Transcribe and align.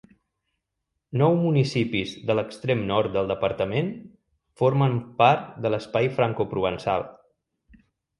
Nou 1.21 1.35
municipis 1.41 2.13
de 2.29 2.35
l'extrem 2.37 2.81
nord 2.91 3.13
del 3.17 3.29
departament 3.31 3.91
formen 4.61 4.97
part 5.21 5.45
de 5.67 5.73
l'espai 5.75 6.09
francoprovençal. 6.17 7.07